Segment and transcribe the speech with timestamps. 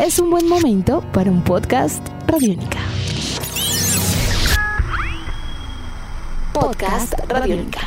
[0.00, 2.78] es un buen momento para un podcast Radiónica.
[6.54, 7.80] Podcast Radiónica.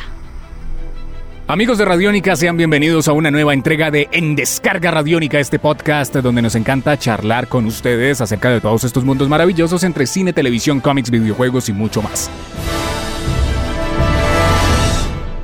[1.48, 6.14] Amigos de Radiónica, sean bienvenidos a una nueva entrega de En Descarga Radiónica, este podcast
[6.14, 10.80] donde nos encanta charlar con ustedes acerca de todos estos mundos maravillosos entre cine, televisión,
[10.80, 12.30] cómics, videojuegos y mucho más.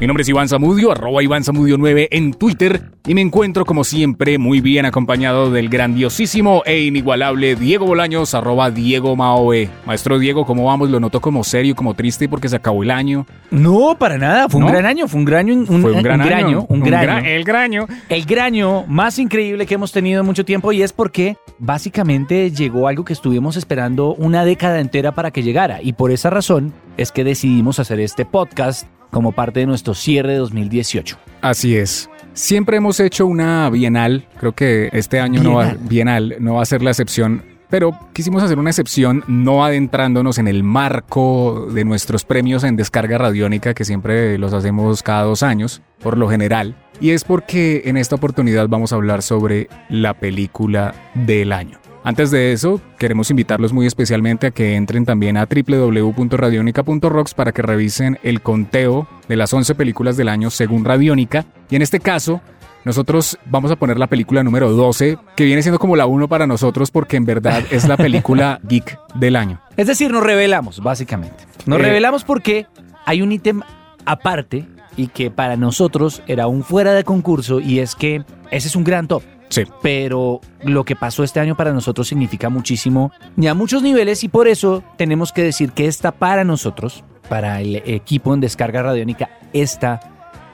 [0.00, 3.84] Mi nombre es Iván Zamudio, arroba Iván Zamudio 9 en Twitter y me encuentro como
[3.84, 9.68] siempre muy bien acompañado del grandiosísimo e inigualable Diego Bolaños, arroba Diego Maoe.
[9.84, 10.88] Maestro Diego, ¿cómo vamos?
[10.88, 13.26] Lo noto como serio, como triste porque se acabó el año.
[13.50, 16.22] No, para nada, fue un gran año, fue un gran año, un, Fue un gran
[16.22, 16.30] año.
[16.30, 17.12] graño, un Un graño.
[17.12, 17.86] gra- el graño.
[18.08, 22.88] El graño más increíble que hemos tenido en mucho tiempo y es porque básicamente llegó
[22.88, 27.12] algo que estuvimos esperando una década entera para que llegara y por esa razón es
[27.12, 31.18] que decidimos hacer este podcast como parte de nuestro cierre de 2018.
[31.42, 32.08] Así es.
[32.32, 35.88] Siempre hemos hecho una bienal, creo que este año no va, Bienal.
[35.88, 40.48] bienal no va a ser la excepción, pero quisimos hacer una excepción no adentrándonos en
[40.48, 45.82] el marco de nuestros premios en descarga radiónica, que siempre los hacemos cada dos años,
[46.02, 46.76] por lo general.
[47.00, 51.78] Y es porque en esta oportunidad vamos a hablar sobre la película del año.
[52.02, 57.60] Antes de eso, queremos invitarlos muy especialmente a que entren también a www.radionica.rocks para que
[57.62, 61.44] revisen el conteo de las 11 películas del año según Radionica.
[61.68, 62.40] Y en este caso,
[62.86, 66.46] nosotros vamos a poner la película número 12, que viene siendo como la 1 para
[66.46, 69.60] nosotros porque en verdad es la película geek del año.
[69.76, 71.44] Es decir, nos revelamos, básicamente.
[71.66, 71.82] Nos Eh.
[71.82, 72.66] revelamos porque
[73.04, 73.60] hay un ítem
[74.06, 78.74] aparte y que para nosotros era un fuera de concurso y es que ese es
[78.76, 79.22] un gran top.
[79.50, 79.64] Sí.
[79.82, 84.28] Pero lo que pasó este año para nosotros significa muchísimo y a muchos niveles y
[84.28, 89.28] por eso tenemos que decir que esta para nosotros, para el equipo en descarga radiónica,
[89.52, 90.00] esta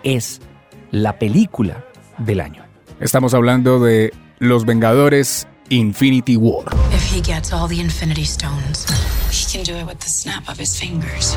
[0.03, 0.41] es
[0.91, 1.85] la película
[2.19, 2.65] del año.
[2.99, 6.65] Estamos hablando de Los Vengadores Infinity War.
[6.93, 8.87] If he gets all the Infinity Stones,
[9.31, 11.37] he can do it with the snap of his fingers.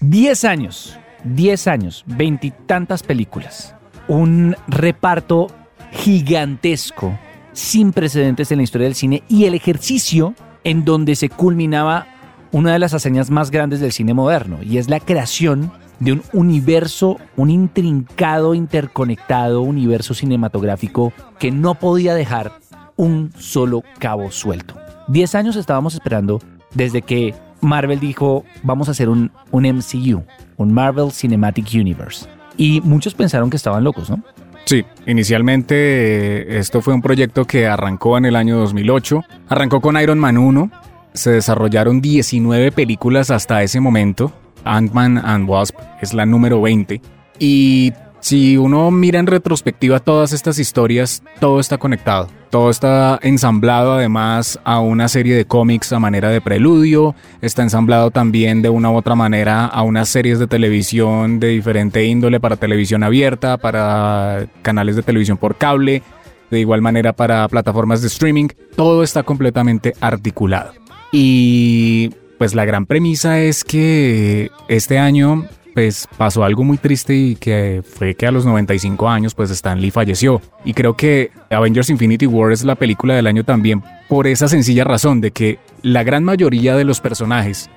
[0.00, 3.74] 10 años, 10 años, veintitantas películas,
[4.08, 5.48] un reparto
[5.92, 7.18] gigantesco,
[7.52, 12.06] sin precedentes en la historia del cine y el ejercicio en donde se culminaba
[12.50, 16.22] una de las hazañas más grandes del cine moderno y es la creación de un
[16.32, 22.52] universo, un intrincado, interconectado universo cinematográfico que no podía dejar
[22.96, 24.74] un solo cabo suelto.
[25.08, 26.40] 10 años estábamos esperando
[26.74, 30.24] desde que Marvel dijo, vamos a hacer un, un MCU,
[30.56, 32.26] un Marvel Cinematic Universe.
[32.56, 34.22] Y muchos pensaron que estaban locos, ¿no?
[34.64, 39.22] Sí, inicialmente eh, esto fue un proyecto que arrancó en el año 2008.
[39.48, 40.70] Arrancó con Iron Man 1.
[41.14, 44.32] Se desarrollaron 19 películas hasta ese momento.
[44.64, 47.00] Ant-Man and Wasp es la número 20.
[47.38, 52.28] Y si uno mira en retrospectiva todas estas historias, todo está conectado.
[52.50, 57.16] Todo está ensamblado además a una serie de cómics a manera de preludio.
[57.40, 62.04] Está ensamblado también de una u otra manera a unas series de televisión de diferente
[62.04, 66.02] índole para televisión abierta, para canales de televisión por cable,
[66.50, 68.48] de igual manera para plataformas de streaming.
[68.76, 70.74] Todo está completamente articulado.
[71.10, 75.44] Y pues la gran premisa es que este año
[75.74, 79.80] pues pasó algo muy triste y que fue que a los 95 años pues Stan
[79.80, 80.40] Lee falleció.
[80.64, 84.84] Y creo que Avengers Infinity War es la película del año también por esa sencilla
[84.84, 87.70] razón de que la gran mayoría de los personajes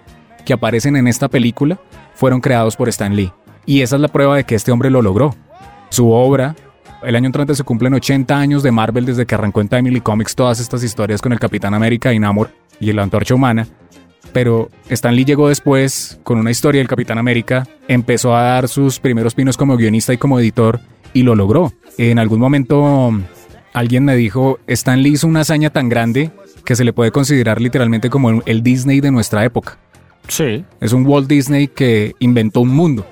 [0.45, 1.79] que aparecen en esta película
[2.13, 3.31] fueron creados por Stan Lee.
[3.65, 5.35] Y esa es la prueba de que este hombre lo logró.
[5.89, 6.55] Su obra,
[7.03, 10.35] el año entrante se cumplen 80 años de Marvel desde que arrancó en Timely Comics
[10.35, 13.67] todas estas historias con el Capitán América y Namor y la Antorcha Humana
[14.35, 18.99] pero Stan Lee llegó después con una historia del Capitán América, empezó a dar sus
[18.99, 20.81] primeros pinos como guionista y como editor
[21.13, 21.71] y lo logró.
[21.97, 23.13] En algún momento
[23.71, 26.31] alguien me dijo, Stan Lee hizo una hazaña tan grande
[26.65, 29.77] que se le puede considerar literalmente como el Disney de nuestra época.
[30.27, 30.65] Sí.
[30.81, 33.05] Es un Walt Disney que inventó un mundo.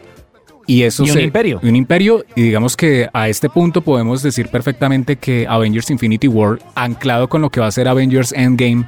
[0.68, 1.62] Y eso Y un se- imperio.
[1.64, 2.26] Un imperio.
[2.36, 7.42] Y digamos que a este punto podemos decir perfectamente que Avengers Infinity War, anclado con
[7.42, 8.86] lo que va a ser Avengers Endgame,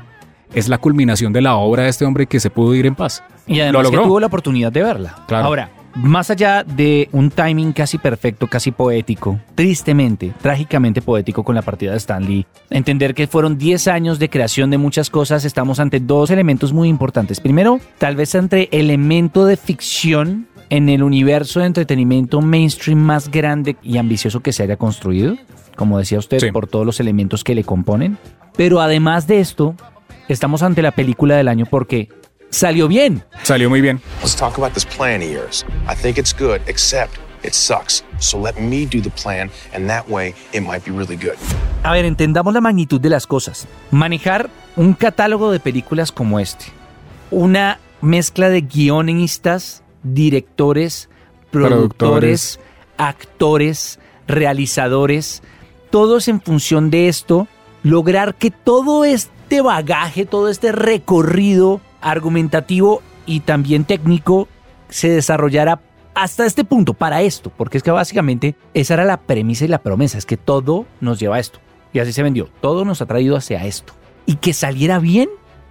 [0.54, 3.24] es la culminación de la obra de este hombre que se pudo ir en paz.
[3.48, 4.04] Y Lo además que logró.
[4.08, 5.16] tuvo la oportunidad de verla.
[5.28, 5.46] Claro.
[5.48, 11.62] Ahora, más allá de un timing casi perfecto, casi poético, tristemente, trágicamente poético con la
[11.62, 15.80] partida de Stan Lee, entender que fueron 10 años de creación de muchas cosas, estamos
[15.80, 17.40] ante dos elementos muy importantes.
[17.40, 23.78] Primero, tal vez entre elemento de ficción en el universo de entretenimiento mainstream más grande
[23.84, 25.38] y ambicioso que se haya construido,
[25.78, 26.52] como decía usted, Sí.
[26.52, 28.18] por todos los elementos que le componen.
[28.58, 29.76] Pero además de esto,
[30.28, 32.10] estamos ante la película del año porque
[32.50, 33.24] salió bien.
[33.44, 34.02] Salió muy bien.
[34.22, 35.66] Let's talk about this plan of yours.
[35.90, 38.04] I think it's good, except it sucks.
[38.20, 41.36] So let me do the plan, and that way it might be really good.
[41.84, 43.68] A ver, entendamos la magnitud de las cosas.
[43.92, 46.66] Manejar un catálogo de películas como este,
[47.32, 51.10] una mezcla de guionistas, directores,
[51.52, 52.60] productores, Productores.
[52.98, 55.44] actores, realizadores,
[55.90, 57.48] todos en función de esto,
[57.84, 64.48] lograr que todo este bagaje, todo este recorrido argumentativo y también técnico
[64.90, 65.82] se desarrollara
[66.14, 69.80] hasta este punto, para esto, porque es que básicamente esa era la premisa y la
[69.80, 71.60] promesa, es que todo nos lleva a esto.
[71.92, 73.94] Y así se vendió, todo nos ha traído hacia esto.
[74.26, 75.30] Y que saliera bien,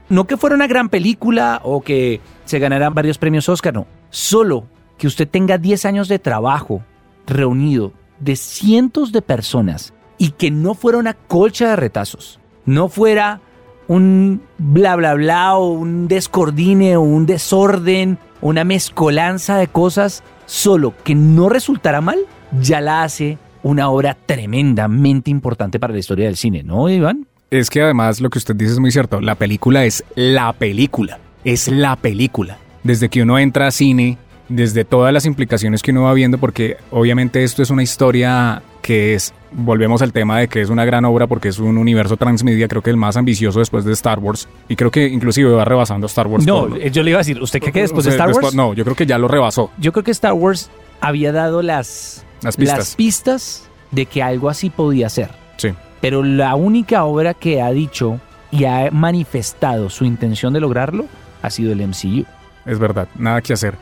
[0.09, 3.87] no que fuera una gran película o que se ganaran varios premios Oscar, no.
[4.11, 4.67] Solo
[4.99, 6.83] que usted tenga 10 años de trabajo
[7.27, 13.41] reunido de cientos de personas y que no fuera una colcha de retazos, no fuera
[13.89, 20.95] un bla bla bla o un descordine o un desorden, una mezcolanza de cosas, solo
[21.05, 22.19] que no resultara mal,
[22.61, 27.27] ya la hace una obra tremendamente importante para la historia del cine, ¿no, Iván?
[27.51, 29.21] Es que además lo que usted dice es muy cierto.
[29.21, 31.19] La película es la película.
[31.45, 32.59] Es la película.
[32.83, 36.77] Desde que uno entra a cine, desde todas las implicaciones que uno va viendo, porque
[36.91, 41.07] obviamente esto es una historia que es, volvemos al tema de que es una gran
[41.07, 44.47] obra porque es un universo transmedia, creo que el más ambicioso después de Star Wars.
[44.69, 46.45] Y creo que inclusive va rebasando Star Wars.
[46.45, 48.37] No, por- eh, yo le iba a decir, ¿usted cree que después de Star Wars?
[48.37, 49.71] después- no, yo creo que ya lo rebasó.
[49.79, 50.71] Yo creo que Star Wars
[51.01, 52.79] había dado las, Las pistas.
[52.79, 55.31] las pistas de que algo así podía ser.
[55.57, 55.71] Sí.
[56.03, 58.21] Pero la única obra que ha dicho
[58.51, 61.07] y ha manifestado su intención de lograrlo
[61.41, 62.27] ha sido el MCU.
[62.67, 63.75] Es verdad, nada que hacer.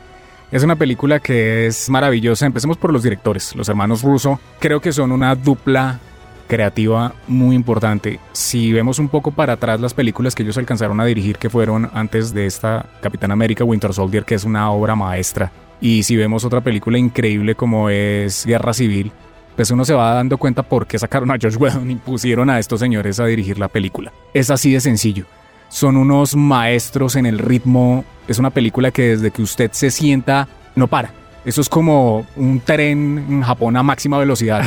[0.53, 2.45] Es una película que es maravillosa.
[2.45, 4.39] Empecemos por los directores, los hermanos Russo.
[4.59, 5.99] Creo que son una dupla
[6.47, 8.19] creativa muy importante.
[8.33, 11.89] Si vemos un poco para atrás las películas que ellos alcanzaron a dirigir, que fueron
[11.91, 15.51] antes de esta Capitán América Winter Soldier, que es una obra maestra.
[15.81, 19.11] Y si vemos otra película increíble como es Guerra Civil,
[19.55, 22.59] pues uno se va dando cuenta por qué sacaron a George Whedon y pusieron a
[22.59, 24.13] estos señores a dirigir la película.
[24.35, 25.25] Es así de sencillo
[25.73, 28.05] son unos maestros en el ritmo.
[28.27, 31.11] Es una película que desde que usted se sienta no para.
[31.45, 34.63] Eso es como un tren en Japón a máxima velocidad.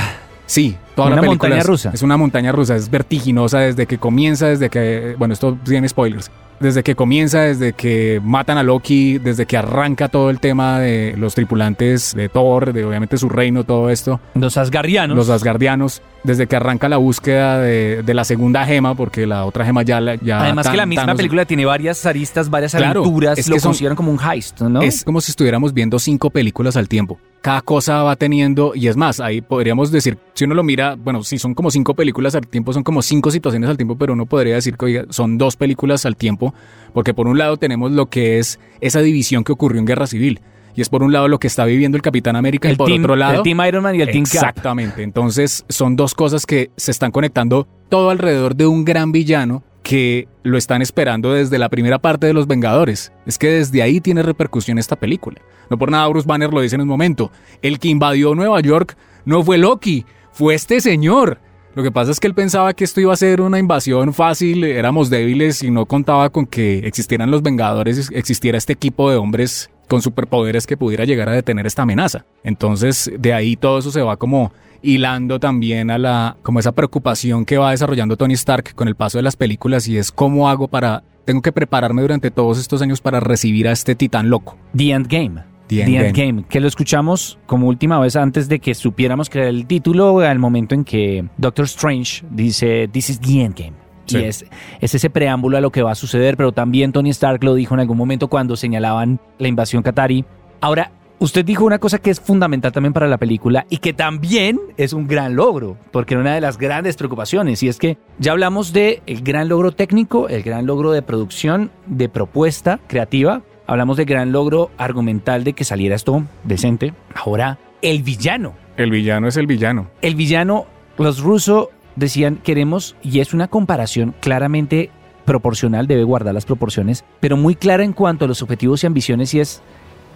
[0.46, 1.90] Sí, toda Una la película montaña es- rusa.
[1.94, 6.30] Es una montaña rusa, es vertiginosa desde que comienza, desde que, bueno, esto tiene spoilers.
[6.60, 11.14] Desde que comienza, desde que matan a Loki, desde que arranca todo el tema de
[11.18, 15.16] los tripulantes de Thor, de obviamente su reino, todo esto Los asgardianos.
[15.16, 19.64] los asgardianos, desde que arranca la búsqueda de, de la segunda gema, porque la otra
[19.64, 20.00] gema ya...
[20.16, 23.60] ya Además que la misma película tiene varias aristas, varias Claro, aventuras, es lo que
[23.60, 24.82] son- consideran como un heist, ¿no?
[24.82, 27.18] Es como si estuviéramos viendo cinco películas al tiempo.
[27.40, 31.22] Cada cosa va teniendo, y es más, ahí podríamos decir, si uno lo mira, bueno,
[31.22, 34.26] si son como cinco películas al tiempo, son como cinco situaciones al tiempo, pero uno
[34.26, 36.52] podría decir que oiga, son dos películas al tiempo,
[36.92, 40.40] porque por un lado tenemos lo que es esa división que ocurrió en Guerra Civil,
[40.76, 42.88] y es por un lado lo que está viviendo el Capitán América, y el por
[42.88, 43.38] team, otro lado...
[43.38, 44.34] el Team Iron Man y el Team Cap.
[44.34, 45.02] Exactamente.
[45.02, 50.28] Entonces son dos cosas que se están conectando todo alrededor de un gran villano que
[50.42, 53.12] lo están esperando desde la primera parte de Los Vengadores.
[53.24, 55.40] Es que desde ahí tiene repercusión esta película.
[55.70, 57.30] No por nada Bruce Banner lo dice en un momento.
[57.62, 61.40] El que invadió Nueva York no fue Loki, fue este señor.
[61.74, 64.64] Lo que pasa es que él pensaba que esto iba a ser una invasión fácil,
[64.64, 69.70] éramos débiles y no contaba con que existieran los Vengadores, existiera este equipo de hombres
[69.88, 72.24] con superpoderes que pudiera llegar a detener esta amenaza.
[72.44, 74.52] Entonces, de ahí todo eso se va como
[74.82, 79.18] hilando también a la como esa preocupación que va desarrollando Tony Stark con el paso
[79.18, 83.00] de las películas y es cómo hago para tengo que prepararme durante todos estos años
[83.00, 84.56] para recibir a este titán loco.
[84.76, 85.42] The Endgame.
[85.66, 86.06] The The Endgame.
[86.06, 90.20] Endgame, que lo escuchamos como última vez antes de que supiéramos que era el título
[90.20, 93.85] al momento en que Doctor Strange dice This is the Endgame.
[94.06, 94.18] Sí.
[94.18, 94.44] Y es,
[94.80, 97.74] es ese preámbulo a lo que va a suceder, pero también Tony Stark lo dijo
[97.74, 100.24] en algún momento cuando señalaban la invasión qatarí.
[100.60, 104.60] Ahora, usted dijo una cosa que es fundamental también para la película y que también
[104.76, 108.32] es un gran logro, porque era una de las grandes preocupaciones, y es que ya
[108.32, 113.96] hablamos de el gran logro técnico, el gran logro de producción, de propuesta creativa, hablamos
[113.96, 116.94] del gran logro argumental de que saliera esto decente.
[117.14, 118.54] Ahora, el villano.
[118.76, 119.88] El villano es el villano.
[120.02, 120.66] El villano,
[120.98, 124.90] los rusos decían, queremos, y es una comparación claramente
[125.24, 129.34] proporcional, debe guardar las proporciones, pero muy clara en cuanto a los objetivos y ambiciones,
[129.34, 129.62] y es,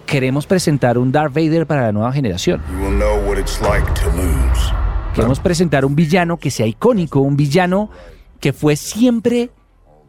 [0.05, 2.61] queremos presentar un Darth Vader para la nueva generación.
[3.61, 3.91] Like.
[5.13, 7.89] Queremos presentar un villano que sea icónico, un villano
[8.39, 9.49] que fue siempre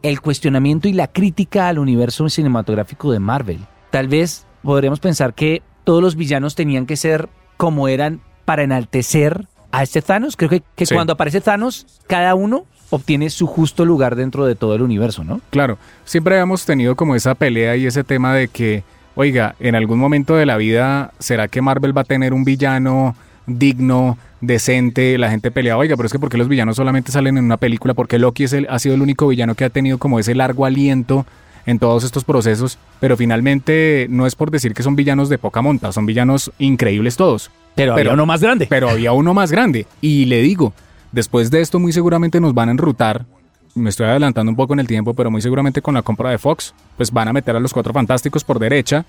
[0.01, 3.59] el cuestionamiento y la crítica al universo cinematográfico de Marvel.
[3.91, 9.47] Tal vez podríamos pensar que todos los villanos tenían que ser como eran para enaltecer
[9.73, 10.37] a este Thanos.
[10.37, 10.95] Creo que, que Sí.
[10.95, 15.41] cuando aparece Thanos, cada uno obtiene su justo lugar dentro de todo el universo, ¿no?
[15.49, 18.83] Claro, siempre habíamos tenido como esa pelea y ese tema de que
[19.15, 23.15] oiga, en algún momento de la vida, ¿será que Marvel va a tener un villano
[23.47, 25.17] digno, decente?
[25.17, 27.57] La gente pelea, oiga, pero es que ¿por qué los villanos solamente salen en una
[27.57, 27.93] película?
[27.95, 30.65] Porque Loki es el, ha sido el único villano que ha tenido como ese largo
[30.65, 31.25] aliento
[31.65, 35.61] en todos estos procesos, pero finalmente no es por decir que son villanos de poca
[35.61, 37.49] monta, son villanos increíbles todos.
[37.75, 38.67] Pero, había uno más grande.
[38.69, 39.87] Pero había uno más grande.
[40.01, 40.73] Y le digo,
[41.11, 43.25] después de esto muy seguramente nos van a enrutar.
[43.75, 46.37] Me estoy adelantando un poco en el tiempo, pero muy seguramente con la compra de
[46.37, 49.03] Fox, pues van a meter a los cuatro fantásticos por derecha.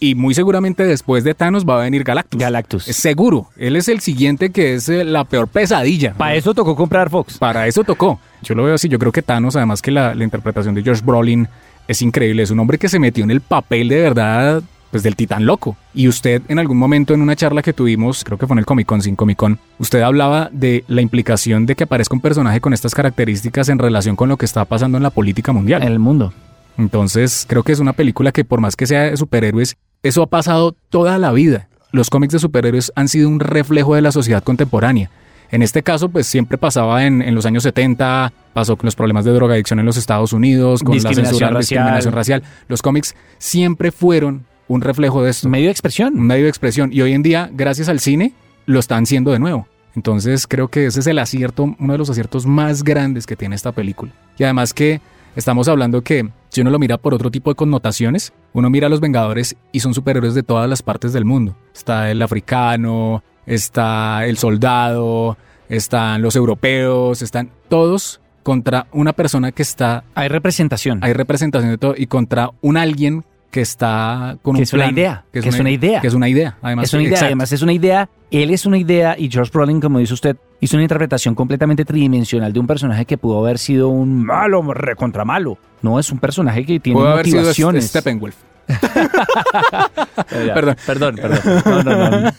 [0.00, 2.40] Y muy seguramente después de Thanos va a venir Galactus.
[2.40, 2.88] Galactus.
[2.88, 3.48] Es seguro.
[3.58, 6.14] Él es el siguiente que es eh, la peor pesadilla.
[6.14, 7.36] Para eso tocó comprar Fox.
[7.36, 8.18] Para eso tocó.
[8.42, 8.88] Yo lo veo así.
[8.88, 11.46] Yo creo que Thanos, además que la, la interpretación de George Brolin
[11.86, 12.42] es increíble.
[12.42, 15.76] Es un hombre que se metió en el papel de verdad, pues del titán loco.
[15.94, 18.66] Y usted en algún momento en una charla que tuvimos, creo que fue en el
[18.66, 22.60] Comic Con, sin Comic Con, usted hablaba de la implicación de que aparezca un personaje
[22.60, 25.82] con estas características en relación con lo que está pasando en la política mundial.
[25.82, 26.32] En el mundo.
[26.76, 30.26] Entonces, creo que es una película que por más que sea de superhéroes, eso ha
[30.26, 31.68] pasado toda la vida.
[31.90, 35.10] Los cómics de superhéroes han sido un reflejo de la sociedad contemporánea.
[35.50, 39.24] En este caso, pues siempre pasaba en, en los años 70, pasó con los problemas
[39.24, 41.58] de drogadicción en los Estados Unidos, con la censura, la racial.
[41.58, 42.42] discriminación racial.
[42.68, 46.14] Los cómics siempre fueron un reflejo de esto, Medio de un expresión.
[46.14, 46.90] medio de expresión.
[46.92, 48.34] Y hoy en día, gracias al cine,
[48.66, 49.66] lo están siendo de nuevo.
[49.94, 53.56] Entonces creo que ese es el acierto, uno de los aciertos más grandes que tiene
[53.56, 54.12] esta película.
[54.38, 55.00] Y además que
[55.34, 58.90] estamos hablando que si uno lo mira por otro tipo de connotaciones, uno mira a
[58.90, 61.56] los Vengadores y son superhéroes de todas las partes del mundo.
[61.74, 65.36] Está el africano, está el soldado,
[65.68, 71.00] están los europeos, están todos contra una persona que está, Hay representación.
[71.02, 74.90] hay representación de todo, y contra un alguien que está con Que un es una
[74.90, 76.00] idea, que es una idea.
[76.00, 76.84] Que es una idea, además.
[76.84, 77.26] es una idea, Exacto.
[77.26, 80.76] además es una idea, él es una idea y George Brolin, como dice usted, hizo
[80.76, 85.58] una interpretación completamente tridimensional de un personaje que pudo haber sido un malo, recontra malo.
[85.80, 87.86] No, es un personaje que tiene Pudo haber sido motivaciones.
[87.86, 88.36] Steppenwolf.
[90.28, 90.76] Perdón.
[90.86, 91.62] Perdón, perdón.
[91.64, 92.30] No, no, no,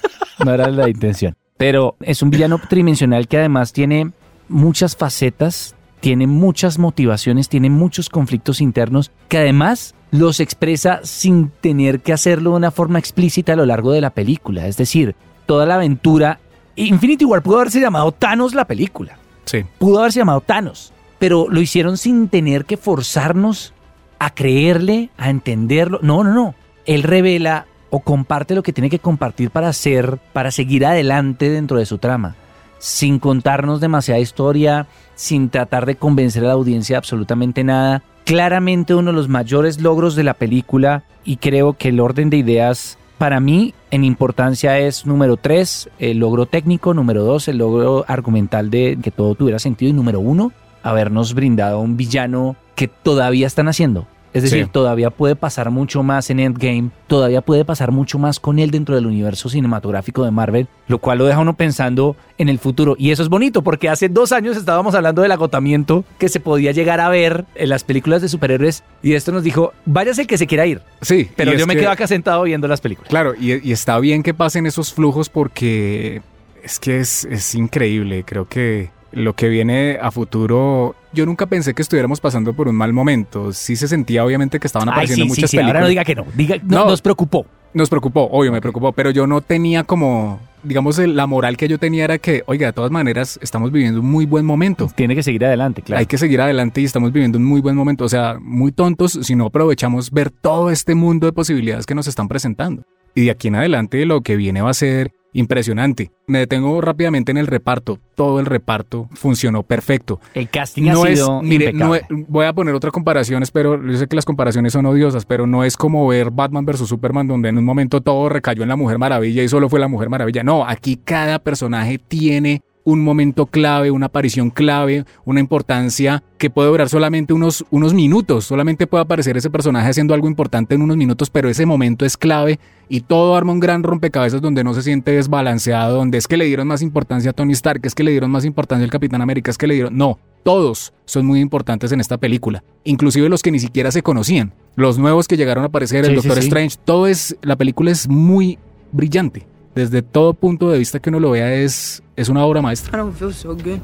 [0.46, 1.36] no era la intención.
[1.58, 4.12] Pero es un villano tridimensional que además tiene
[4.48, 12.00] muchas facetas, tiene muchas motivaciones, tiene muchos conflictos internos que además los expresa sin tener
[12.00, 14.68] que hacerlo de una forma explícita a lo largo de la película.
[14.68, 15.16] Es decir,
[15.46, 16.40] toda la aventura.
[16.76, 19.66] Infinity War pudo haberse llamado Thanos la película Sí.
[19.78, 23.74] pudo haberse llamado Thanos, pero lo hicieron sin tener que forzarnos
[24.20, 26.00] a creerle, a entenderlo.
[26.02, 26.56] No, no, no.
[26.86, 31.78] Él revela o comparte lo que tiene que compartir para hacer, para seguir adelante dentro
[31.80, 32.36] de su trama,
[32.80, 38.02] sin contarnos demasiada historia, sin tratar de convencer a la audiencia de absolutamente nada.
[38.26, 42.38] Claramente uno de los mayores logros de la película y creo que el orden de
[42.38, 48.06] ideas para mí en importancia es número 3, el logro técnico, número 2, el logro
[48.08, 50.52] argumental de que todo tuviera sentido y número 1,
[50.84, 54.08] habernos brindado un villano que todavía están haciendo.
[54.40, 54.70] Es decir, Sí.
[54.72, 58.96] todavía puede pasar mucho más en Endgame, todavía puede pasar mucho más con él dentro
[58.96, 62.96] del universo cinematográfico de Marvel, lo cual lo deja uno pensando en el futuro.
[62.98, 66.72] Y eso es bonito, porque hace dos años estábamos hablando del agotamiento que se podía
[66.72, 70.48] llegar a ver en las películas de superhéroes, y esto nos dijo, váyase que se
[70.48, 70.82] quiera ir.
[71.02, 71.30] Sí.
[71.36, 73.10] Pero yo me que- quedo acá sentado viendo las películas.
[73.10, 76.22] Claro, y, y está bien que pasen esos flujos porque
[76.64, 78.24] es que es, es increíble.
[78.26, 82.76] Creo que lo que viene a futuro, yo nunca pensé que estuviéramos pasando por un
[82.76, 83.52] mal momento.
[83.54, 85.76] Sí se sentía obviamente que estaban apareciendo sí, sí, muchas sí, películas.
[85.76, 86.86] ahora no diga que no, diga, no, No.
[86.88, 87.46] nos preocupó.
[87.74, 91.78] Nos preocupó, obvio, me preocupó, pero yo no tenía como, digamos, la moral que yo
[91.78, 94.90] tenía era que, oiga, de todas maneras, estamos viviendo un muy buen momento.
[94.96, 96.00] Tiene que seguir adelante, claro.
[96.00, 98.06] Hay que seguir adelante y estamos viviendo un muy buen momento.
[98.06, 102.08] O sea, muy tontos si no aprovechamos ver todo este mundo de posibilidades que nos
[102.08, 102.82] están presentando.
[103.14, 106.12] Y de aquí en adelante lo que viene va a ser impresionante.
[106.28, 108.00] Me detengo rápidamente en el reparto.
[108.16, 110.20] Todo el reparto funcionó perfecto.
[110.34, 113.82] El casting No ha es, sido mire, no es- voy a poner otra comparación, pero
[113.86, 117.28] yo sé que las comparaciones son odiosas, pero no es como ver Batman vs Superman
[117.28, 120.10] donde en un momento todo recayó en la Mujer Maravilla y solo fue la Mujer
[120.10, 120.44] Maravilla.
[120.44, 126.70] No, aquí cada personaje tiene un momento clave, una aparición clave, una importancia que puede
[126.70, 128.46] durar solamente unos, unos minutos.
[128.46, 132.18] Solamente puede aparecer ese personaje haciendo algo importante en unos minutos, pero ese momento es
[132.18, 136.38] clave y todo arma un gran rompecabezas donde no se siente desbalanceado, donde es que
[136.38, 139.22] le dieron más importancia a Tony Stark, es que le dieron más importancia al Capitán
[139.22, 139.96] América, es que le dieron...
[139.96, 144.54] No, todos son muy importantes en esta película, inclusive los que ni siquiera se conocían,
[144.76, 146.48] los nuevos que llegaron a aparecer, Sí, el sí, Doctor sí.
[146.48, 147.38] Strange, todo es...
[147.42, 148.58] La película es muy
[148.92, 149.46] brillante.
[149.76, 152.98] Desde todo punto de vista que uno lo vea es, es una obra maestra.
[152.98, 153.80] I don't feel so good.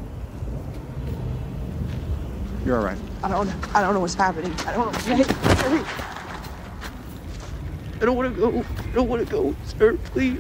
[2.66, 2.98] You're all right.
[3.24, 4.52] I don't I don't know what's happening.
[4.68, 5.16] I don't know.
[5.16, 5.24] Hey,
[5.64, 5.82] hurry.
[8.02, 8.50] I don't want to go.
[8.60, 9.98] I don't want to go, sir.
[10.14, 10.40] Please.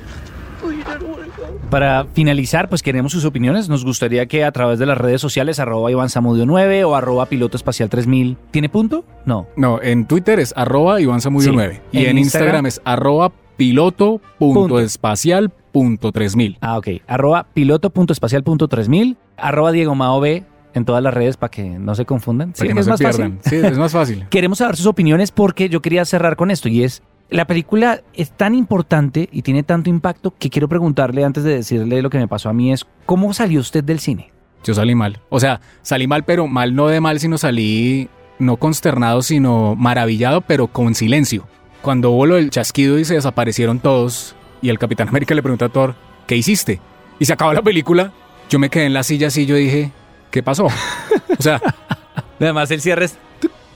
[0.61, 1.59] Please, I don't want to go.
[1.69, 3.69] Para finalizar, pues queremos sus opiniones.
[3.69, 7.27] Nos gustaría que a través de las redes sociales, arroba Iván Samudio 9 o arroba
[7.27, 8.37] piloto espacial 3000.
[8.51, 9.05] ¿Tiene punto?
[9.25, 9.47] No.
[9.55, 11.55] No, en Twitter es arroba Iván Zamudio Sí.
[11.55, 16.57] 9 y En en, Instagram Instagram, es arroba piloto.espacial.3000.
[16.61, 16.87] Ah, ok.
[17.07, 19.15] Arroba piloto.espacial.3000.
[19.37, 20.43] Arroba Diego Mao B
[20.73, 22.51] en todas las redes para que no se confundan.
[22.51, 23.31] Para Sí, que no es se más fácil.
[23.31, 23.39] pierdan.
[23.43, 24.25] Sí, es más fácil.
[24.29, 28.31] Queremos saber sus opiniones porque yo quería cerrar con esto y es, la película es
[28.31, 32.27] tan importante y tiene tanto impacto que quiero preguntarle antes de decirle lo que me
[32.27, 34.31] pasó a mí es, ¿cómo salió usted del cine?
[34.63, 35.19] Yo salí mal.
[35.29, 38.09] O sea, salí mal, pero mal no de mal, sino salí
[38.39, 41.45] no consternado, sino maravillado, pero con silencio.
[41.85, 45.65] Cuando hubo lo del chasquido y se desaparecieron todos, y el Capitán América le preguntó
[45.65, 45.95] a Thor,
[46.27, 46.81] ¿qué hiciste?
[47.19, 48.11] Y se acabó la película,
[48.49, 49.91] yo me quedé en la silla así, yo dije,
[50.31, 50.65] ¿qué pasó?
[50.65, 51.61] O sea,
[52.39, 53.17] Además el cierre es...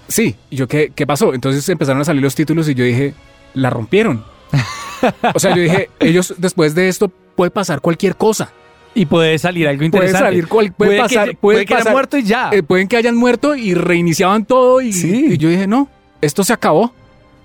[0.08, 1.34] sí, y yo, ¿qué, ¿qué pasó?
[1.34, 3.14] Entonces empezaron a salir los títulos y yo dije,
[3.54, 4.26] la rompieron.
[5.34, 8.52] O sea, yo dije, ellos después de esto puede pasar cualquier cosa.
[8.94, 10.26] Y puede salir algo Puede interesante.
[10.26, 12.50] salir cual, puede, Puede que- pasar, puede puede que haya pasar- muerto y ya.
[12.52, 15.28] eh, pueden que hayan muerto y reiniciaban todo y, Sí.
[15.30, 15.88] y yo dije, no,
[16.22, 16.94] esto se acabó.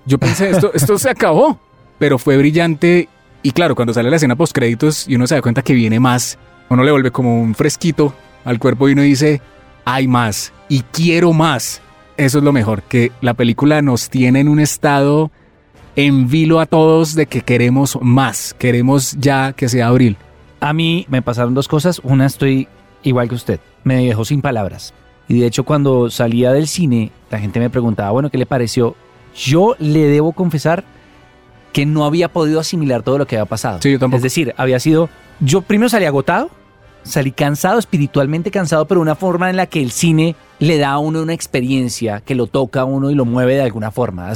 [0.05, 1.59] Yo pensé, esto, esto se acabó.
[1.97, 3.09] Pero fue brillante
[3.45, 5.99] y claro, cuando sale la escena post créditos y uno se da cuenta que viene
[5.99, 8.11] más, uno le vuelve como un fresquito
[8.43, 9.39] al cuerpo y uno dice,
[9.85, 11.79] hay más y quiero más.
[12.17, 15.29] Eso es lo mejor, que la película nos tiene en un estado
[15.95, 20.17] en vilo a todos de que queremos más, queremos ya que sea abril.
[20.59, 22.01] A mí me pasaron dos cosas.
[22.03, 22.67] Una, estoy
[23.03, 23.59] igual que usted.
[23.83, 24.95] Me dejó sin palabras.
[25.27, 28.95] Y de hecho, cuando salía del cine, la gente me preguntaba, bueno, ¿qué le pareció?
[29.35, 30.83] Yo le debo confesar
[31.73, 33.79] que no había podido asimilar todo lo que había pasado.
[33.81, 34.17] Sí, yo tampoco.
[34.17, 35.09] Es decir, había sido...
[35.41, 36.49] Yo primero salí agotado,
[37.03, 40.99] salí cansado, espiritualmente cansado, pero una forma en la que el cine le da a
[40.99, 44.31] uno una experiencia que lo toca a uno y lo mueve de alguna forma.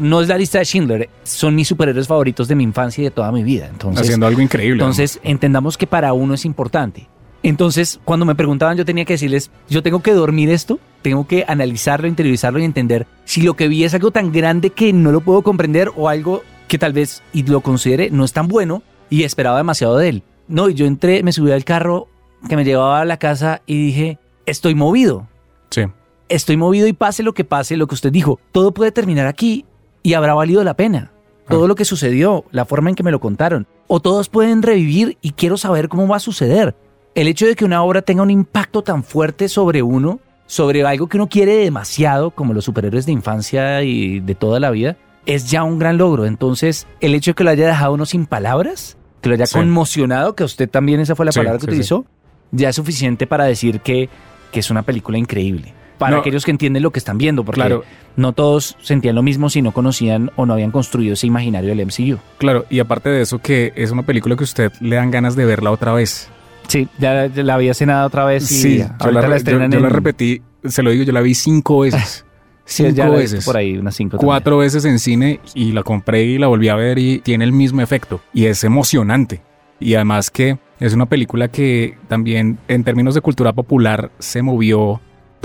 [0.00, 3.10] No es la lista de Schindler, son mis superhéroes favoritos de mi infancia y de
[3.10, 3.66] toda mi vida.
[3.66, 4.80] Entonces, haciendo algo increíble.
[4.82, 7.08] entonces, entendamos que para uno es importante.
[7.44, 11.44] Entonces, cuando me preguntaban, yo tenía que decirles, yo tengo que dormir esto, tengo que
[11.46, 15.20] analizarlo, interiorizarlo y entender si lo que vi es algo tan grande que no lo
[15.20, 19.24] puedo comprender o algo que tal vez, y lo considere, no es tan bueno y
[19.24, 20.22] esperaba demasiado de él.
[20.48, 22.08] No, y yo entré, me subí al carro
[22.48, 25.28] que me llevaba a la casa y dije, estoy movido,
[25.68, 25.82] Sí.
[26.30, 29.66] estoy movido y pase lo que pase, lo que usted dijo, todo puede terminar aquí
[30.02, 31.12] y habrá valido la pena.
[31.46, 31.68] Todo Ah.
[31.68, 35.32] lo que sucedió, la forma en que me lo contaron, o todos pueden revivir y
[35.32, 36.74] quiero saber cómo va a suceder.
[37.14, 41.06] El hecho de que una obra tenga un impacto tan fuerte sobre uno, sobre algo
[41.08, 44.96] que uno quiere demasiado, como los superhéroes de infancia y de toda la vida,
[45.26, 46.26] es ya un gran logro.
[46.26, 49.54] Entonces, el hecho de que lo haya dejado uno sin palabras, que lo haya Sí.
[49.58, 52.04] conmocionado, que usted también esa fue la Sí, palabra que sí, utilizó,
[52.50, 54.08] ya es suficiente para decir que,
[54.50, 55.72] que es una película increíble.
[55.98, 56.18] Para No.
[56.20, 57.84] aquellos que entienden lo que están viendo, porque Claro.
[58.16, 61.80] no todos sentían lo mismo si no conocían o no habían construido ese imaginario del
[61.80, 62.18] MCU.
[62.38, 65.36] Claro, y aparte de eso, que es una película que a usted le dan ganas
[65.36, 66.28] de verla otra vez.
[66.68, 69.88] Sí, ya, la había cenado otra vez y yo ahorita la, la, yo- yo la
[69.88, 72.24] repetí, se lo digo, yo la vi cinco veces.
[72.66, 73.44] Sí, cinco ya la veces.
[73.44, 74.26] por ahí, unas cinco también.
[74.26, 77.52] Cuatro veces en cine y la compré y la volví a ver y tiene el
[77.52, 78.22] mismo efecto.
[78.32, 79.42] Y es emocionante.
[79.80, 84.98] Y además que es una película que también en términos de cultura popular se movió.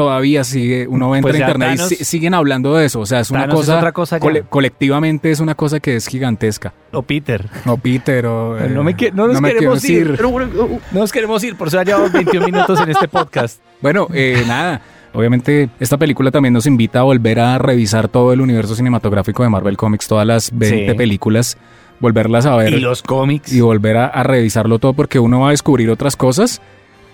[0.03, 2.99] Todavía sigue, uno entra Pues en ya internet Thanos- y si- siguen hablando de eso.
[3.01, 5.95] O sea, es una Thanos es cosa, otra cosa cole- colectivamente es una cosa que
[5.95, 6.73] es gigantesca.
[6.93, 7.45] O Peter.
[7.65, 10.19] No, Peter, o, eh, No me que- no nos me queremos ir.
[10.21, 13.61] No nos queremos ir, por eso ya llevamos 21 minutos en este podcast.
[13.81, 14.81] Bueno, eh, nada.
[15.13, 19.49] Obviamente, esta película también nos invita a volver a revisar todo el universo cinematográfico de
[19.49, 20.97] Marvel Comics, todas las 20 Sí.
[20.97, 21.57] películas,
[21.99, 23.51] volverlas a ver Y los cómics.
[23.51, 26.61] y volver a, a revisarlo todo porque uno va a descubrir otras cosas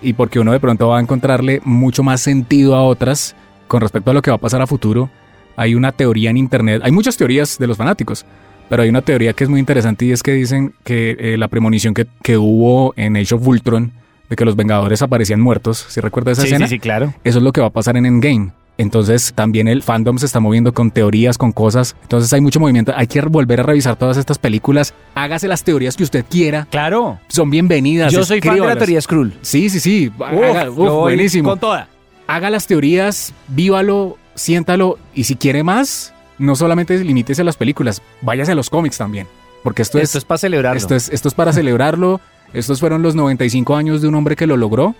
[0.02, 3.34] y porque uno de pronto va a encontrarle mucho más sentido a otras
[3.68, 5.10] con respecto a lo que va a pasar a futuro.
[5.56, 8.26] Hay una teoría en internet, hay muchas teorías de los fanáticos,
[8.68, 11.48] pero hay una teoría que es muy interesante y es que dicen que eh, la
[11.48, 13.92] premonición que, que hubo en Age of Ultron
[14.28, 17.14] de que los Vengadores aparecían muertos, si recuerdas esa sí, escena, sí, sí, claro.
[17.24, 18.50] eso es lo que va a pasar en Endgame.
[18.78, 21.96] Entonces también el fandom se está moviendo con teorías, con cosas.
[22.02, 22.92] Entonces hay mucho movimiento.
[22.94, 24.92] Hay que volver a revisar todas estas películas.
[25.14, 26.66] Hágase las teorías que usted quiera.
[26.70, 27.18] Claro.
[27.28, 28.12] Son bienvenidas.
[28.12, 29.32] Yo soy fan de la teoría Skrull.
[29.40, 30.12] Sí, sí, sí.
[30.20, 31.48] Haga- Uf, voy buenísimo.
[31.50, 31.88] Con toda.
[32.26, 34.98] Haga las teorías, vívalo, siéntalo.
[35.14, 39.26] Y si quiere más, no solamente limítese a las películas, váyase a los cómics también.
[39.62, 40.76] Porque esto, Esto es para celebrarlo.
[40.78, 42.20] esto es, esto es para celebrarlo.
[42.52, 44.94] Estos fueron los 95 años de un hombre que lo logró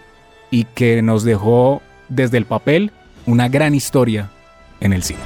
[0.51, 2.91] y que nos dejó desde el papel
[3.27, 4.31] una gran historia
[4.81, 5.21] en el cine.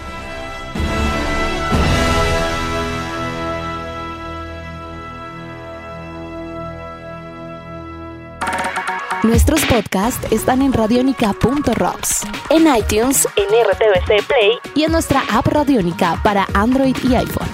[9.23, 16.19] Nuestros podcasts están en radionica.rocks, en iTunes, en RTVC Play y en nuestra app Radionica
[16.25, 17.49] para Android y iPhone.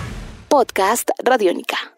[0.48, 1.95] Podcast Radionica.